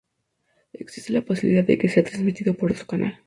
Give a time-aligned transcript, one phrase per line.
[0.73, 3.19] Existe la posibilidad que sea transmitido por otro canal.